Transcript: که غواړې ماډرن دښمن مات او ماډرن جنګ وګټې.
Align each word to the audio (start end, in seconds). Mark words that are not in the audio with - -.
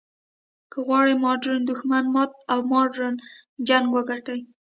که 0.71 0.77
غواړې 0.87 1.13
ماډرن 1.25 1.61
دښمن 1.69 2.05
مات 2.13 2.31
او 2.51 2.59
ماډرن 2.71 3.15
جنګ 3.67 3.85
وګټې. 3.95 4.39